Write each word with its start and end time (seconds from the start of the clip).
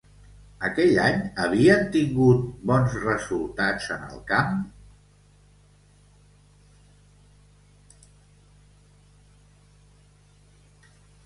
Aquell 0.67 0.95
any 1.01 1.17
havien 1.41 1.83
tingut 1.95 2.47
bons 2.71 2.95
resultats 3.01 3.91
en 3.97 4.07
el 4.07 4.23
camp? 4.31 4.57